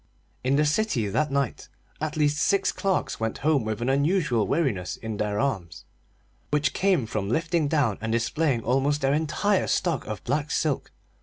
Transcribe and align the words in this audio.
In 0.43 0.55
the 0.55 0.65
city 0.65 1.07
that 1.07 1.29
night 1.31 1.67
at 2.01 2.17
least 2.17 2.39
six 2.39 2.71
clerks 2.71 3.19
went 3.19 3.37
home 3.45 3.63
with 3.65 3.81
an 3.83 3.89
unusual 3.89 4.47
weariness 4.47 4.97
in 4.97 5.17
their 5.17 5.39
arms, 5.39 5.85
which 6.49 6.73
came 6.73 7.05
from 7.05 7.29
lifting 7.29 7.67
down 7.67 7.99
and 8.01 8.11
displaying 8.11 8.63
almost 8.63 9.01
their 9.01 9.13
entire 9.13 9.67
stock 9.67 10.07
of 10.07 10.23
black 10.23 10.49
silk. 10.49 10.91